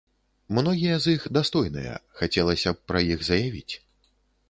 [0.57, 1.93] Многія з іх дастойныя,
[2.23, 3.73] хацелася б пра іх заявіць.